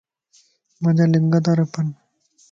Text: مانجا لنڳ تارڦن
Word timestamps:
مانجا 0.83 1.05
لنڳ 1.13 1.33
تارڦن 1.45 1.87